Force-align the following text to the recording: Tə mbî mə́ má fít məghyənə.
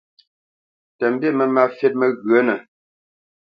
Tə 0.97 1.05
mbî 1.13 1.29
mə́ 1.37 1.47
má 1.55 1.63
fít 1.77 1.93
məghyənə. 1.99 2.55